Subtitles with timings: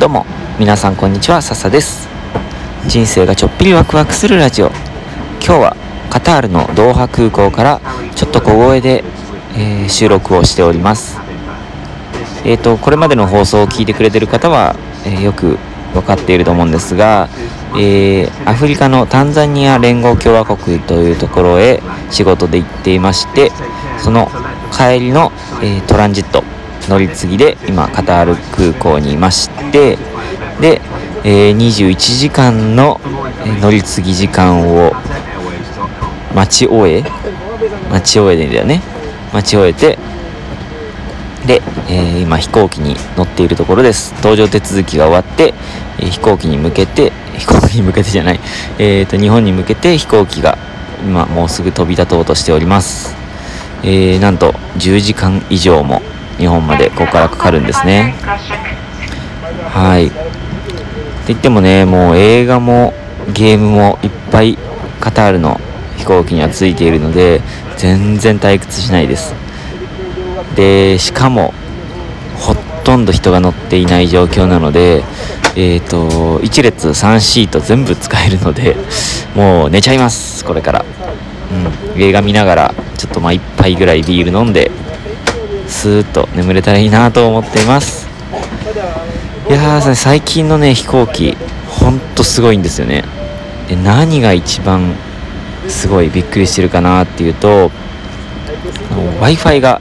[0.00, 0.24] どうも。
[0.58, 1.42] 皆さんこんにちは。
[1.42, 2.08] 笹です。
[2.86, 4.68] 人生がちょっぴりワクワクするラジオ。
[5.44, 5.76] 今日は
[6.08, 7.82] カタールのドーハ空港から
[8.16, 9.04] ちょっと小声で、
[9.58, 11.20] えー、収録をしております。
[12.46, 14.74] えっ、ー、とこれまでの放送を聞いてくれてる方は、
[15.04, 15.58] えー、よく
[15.92, 17.28] 分かっていると思うんですが、
[17.74, 23.52] えー、アフリカのタンザニア連合共和国というところへ仕事で行っていまして
[23.98, 24.30] その
[24.72, 25.30] 帰りの、
[25.62, 26.42] えトランジット
[26.90, 29.96] 乗り継ぎで今カタール空港にいまして
[30.60, 30.80] で、
[31.24, 33.00] えー、21時間の
[33.62, 34.92] 乗り継ぎ時間を
[36.34, 37.04] 待ち終え
[37.90, 38.82] 待ち終えでだよね。
[39.32, 39.98] 待ち終えて
[41.46, 44.12] で、えー、今飛行機に乗っているところです。
[44.14, 45.54] 搭乗手続きが終わって、
[45.98, 48.40] えー、飛行機に向けて飛行機に向けてじゃない、
[48.78, 50.58] えーと、日本に向けて飛行機が
[51.02, 53.16] 今もうすぐ飛び立とうとしております、
[53.82, 56.02] えー、なんと10時間以上も
[56.40, 58.14] 日本までここからかかるんですね。
[59.68, 60.06] はい。
[60.06, 60.16] って
[61.28, 62.94] 言ってもねもう映画も
[63.32, 64.56] ゲームもいっぱい
[65.00, 65.60] カタールの
[65.98, 67.42] 飛行機にはついているので
[67.76, 69.34] 全然退屈しないです。
[70.56, 71.52] でしかも
[72.36, 75.04] ほとんど人が乗っていない状況なので
[75.56, 78.76] えっ、ー、と1列3シート全部使えるので
[79.36, 80.84] もう寝ちゃいますこれから。
[81.94, 82.00] うん。
[82.00, 84.70] 映画見ながらちょっとまあ1杯ぐらいビール飲んで
[85.70, 88.08] スーッと眠れたらいいなと思っています。
[89.48, 91.36] いやー最近のね飛行機
[91.68, 93.04] ほんとすごいんですよね。
[93.68, 94.94] で何が一番
[95.68, 97.70] すごいびっくりしてるかなっていうと
[99.20, 99.80] w i f i が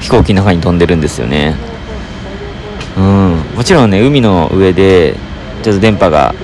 [0.00, 1.56] 飛行機の中に飛んでるんですよね。
[2.96, 3.36] うん。
[3.56, 5.16] もちろんね海の上で
[5.62, 6.34] ちょっと電波が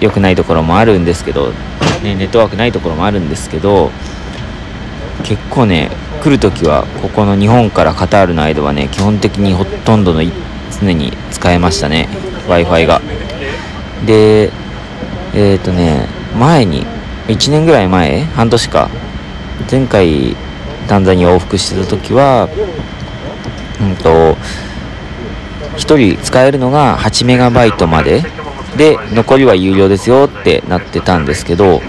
[0.00, 1.52] 良くないところもあるんですけど、
[2.02, 3.90] ね、ネットワークないところもあるんですけど
[5.26, 5.90] 結構ね
[6.22, 10.22] 来る時はここの日本からカタールの間はね基本的にほとんどの
[10.80, 12.08] 常に使えましたね
[12.48, 13.00] w i f i が。
[14.06, 14.52] で
[15.34, 16.06] えっ、ー、とね
[16.38, 16.86] 前に
[17.26, 18.88] 1年ぐらい前半年か
[19.68, 20.36] 前回
[20.86, 22.48] タンザニア往復してた時は
[23.80, 24.36] うんと
[25.76, 28.22] 1人使えるのが8メガバイトまで。
[28.76, 31.80] で残りは有料ですよってなってたんですけど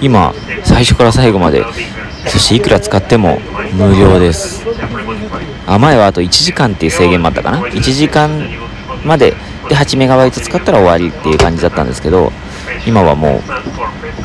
[0.00, 1.64] 今最初から最後まで
[2.26, 3.38] そしていくら使っても
[3.72, 4.64] 無料です。
[5.66, 7.58] あ前はあと1時間っていう制限もあったかな。
[7.58, 8.30] 1時間
[9.04, 9.34] まで。
[9.68, 12.32] で 8MB 使ったら終わりっていう感じだったんですけど
[12.86, 13.40] 今はも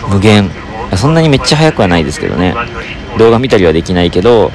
[0.09, 0.49] う無限。
[0.95, 2.55] そんなにめっちゃ速くはないですけどね。
[3.17, 4.51] 動画見たりはできないけど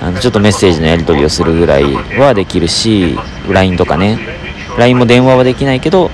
[0.00, 1.84] あのちょっとメッセージのやり取りをするぐらい
[2.18, 3.16] はできるし
[3.48, 4.18] LINE とかね。
[4.78, 6.10] LINE も電話はできないけど、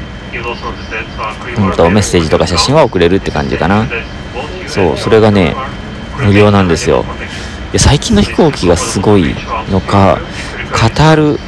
[1.56, 3.86] うんと、メッセージとか写真は送れるって感じかな。
[4.66, 5.56] そうそれがね
[6.24, 7.04] 無料なんですよ。
[7.72, 9.34] で最近の飛行機がすごい
[9.70, 10.18] のか
[10.72, 11.38] カタール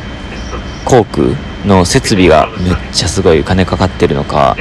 [0.85, 1.29] 航空
[1.67, 4.57] の設備がめっちゃすごい金かかってるのか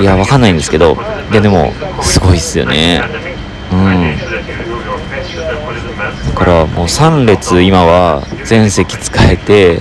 [0.00, 0.96] いやわかんないんですけど
[1.30, 3.02] いやでもすごいっすよね。
[3.72, 4.16] うん。
[6.26, 9.80] だからもう3列今は全席使えて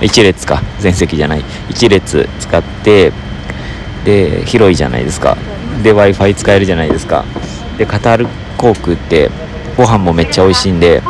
[0.00, 0.62] 1列か。
[0.78, 1.44] 全席じゃない。
[1.68, 3.12] 1列使って
[4.04, 5.36] で広いじゃないですか。
[5.82, 7.24] で w i f i 使えるじゃないですか。
[7.76, 9.30] でカタール航空って
[9.76, 11.00] ご飯もめっちゃ美味しいんで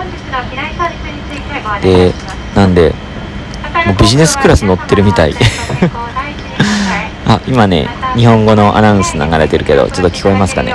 [1.83, 2.13] で
[2.55, 2.95] なんで
[3.87, 5.35] もうビジネスクラス乗ってるみたい。
[7.27, 10.75] あ今ね日本語のアナウンス流れてるけどちょっと聞こえますかね。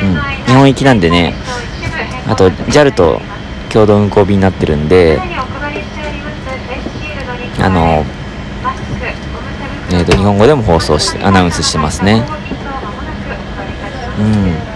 [0.00, 0.20] うん。
[0.46, 1.34] 日本行きなんでね
[2.28, 3.20] あと JAL と
[3.70, 5.20] 共同運行便になってるんで
[7.60, 8.04] あの
[9.90, 12.24] えーと、日本語でも放送してアナウンスしてますね。
[14.18, 14.71] うん。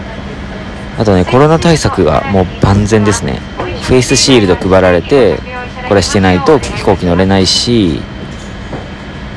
[0.98, 3.40] あとねコロナ対策がもう万全ですね。
[3.82, 5.38] フェイスシールド配られて
[5.88, 8.00] これしてないと飛行機乗れないし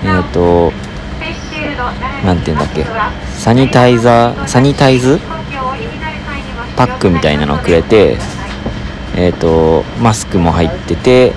[0.03, 0.71] えっ、ー、と
[2.25, 2.85] 何て言うんだっけ。
[3.37, 5.19] サニタイザーサニタイズ？
[6.75, 8.17] パックみたいなのをくれて
[9.15, 11.33] えっ、ー、とマスクも入ってて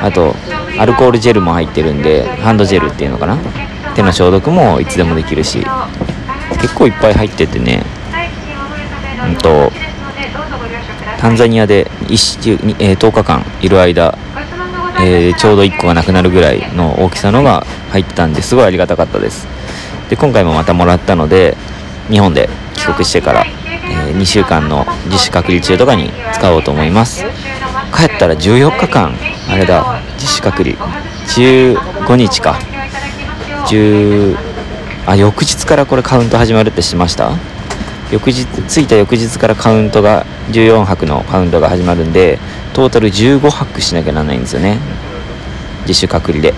[0.00, 0.34] あと
[0.78, 3.38] アルコールジェルも入ってるんでハンドジェルっていうのかな。
[3.94, 5.64] 手の消毒もいつでもできるし
[6.60, 7.82] 結構いっぱい入っててね。
[9.36, 9.72] と
[11.18, 14.16] タンザニアで1週、えー、10日間いる間、
[15.00, 19.46] えー、ちょうど1個がなくなるぐらいの大きさのが入ってたんですごいありがたかったです。
[20.10, 21.56] で今回もまたもらったので
[22.10, 27.24] 日本で帰国してから、えー、2週間の自主隔離中とかに使おうと思います。
[27.96, 29.14] 帰ったら14日間
[29.48, 30.76] あれだ自主隔離。
[31.26, 32.58] 15日か。
[33.66, 34.36] 10
[35.06, 37.32] あ翌日からこれカウント始まるってしました。
[38.14, 42.38] 翌日着いた翌日からカウントが14泊のカウントが始まるんで
[42.72, 44.78] トータル15泊しなきゃならないんですよね。
[45.80, 46.54] 自主隔離で。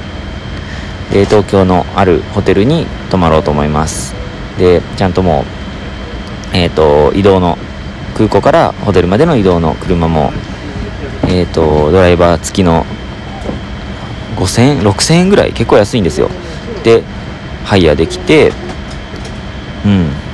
[1.10, 4.14] で東京のあるホテルに泊まろうと思います。
[4.58, 5.46] でちゃんとも
[6.52, 7.56] うえっ、ー、と移動の
[8.14, 10.32] 空港からホテルまでの移動の車も
[11.26, 12.84] えっ、ー、とドライバー付きの
[14.36, 16.28] 5000円6000円ぐらい結構安いんですよ。
[16.84, 17.02] で
[17.64, 18.52] ハイヤーできて
[19.86, 20.25] うん。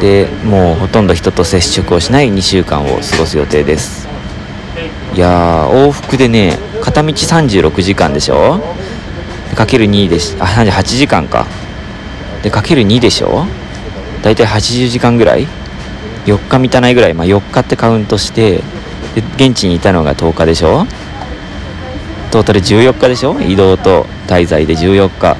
[0.00, 4.06] でもうほとんど人と接触をしない2週間を過ごす予定です。
[5.14, 8.60] いやー往復でね片道36時間でしょ？
[9.54, 11.46] かける2でしあ38時間か。
[12.42, 13.46] でかける2でしょ？
[14.22, 15.46] 大体80時間ぐらい
[16.26, 18.58] ？4日満たないぐらい、まあ、4日ってカウントして
[19.14, 20.86] で現地にいたのが10日でしょ？
[22.30, 23.40] トータル14日でしょ？
[23.40, 25.36] 移動と滞在で14日。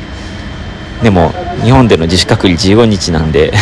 [1.03, 1.33] でも
[1.63, 3.53] 日本での自主隔離15日なんで。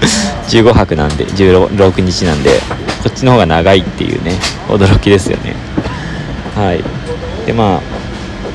[0.48, 2.50] 15泊なんで16日なんで
[3.02, 4.32] こっちの方が長いっていうね
[4.68, 5.56] 驚きですよね。
[6.54, 6.82] はい。
[7.46, 7.80] でまあ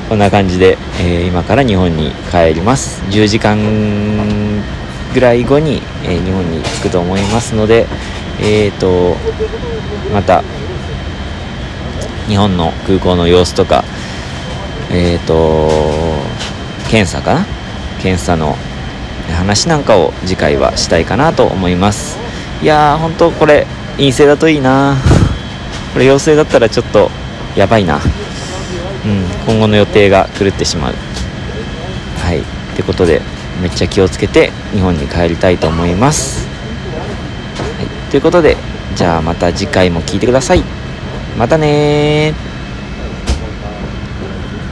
[0.08, 3.02] こんな感じで、えー、今から日本に帰ります。
[3.10, 3.58] 10時間
[5.12, 7.86] ぐらい後に、えー、日本に着くと思いますので
[8.40, 9.16] えっ、ー、と
[10.12, 10.42] また
[12.28, 13.84] 日本の空港の様子とか
[14.90, 15.70] えっ、ー、と
[16.90, 17.46] 検査かな？
[18.02, 18.56] 検査の
[19.44, 22.18] 話なんかを次回はしたいかなと思います。
[22.62, 24.96] いやー本当これ陰性だといいな。
[25.92, 27.10] これ陽性だったらちょっと
[27.54, 27.96] やばいな。
[27.96, 30.94] うん今後の予定が狂ってしまう。
[32.24, 32.40] はい。
[32.40, 32.42] っ
[32.76, 33.20] てことで
[33.60, 36.48] めっちゃ気をつけて日本に帰りたいと思います、
[37.78, 38.56] はい、ということで
[38.96, 40.64] じゃあまた次回も聴いてください。
[41.38, 42.34] またね